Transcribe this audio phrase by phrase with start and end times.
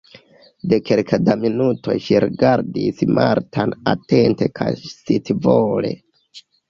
[0.69, 5.93] De kelke da minutoj ŝi rigardis Martan atente kaj scivole.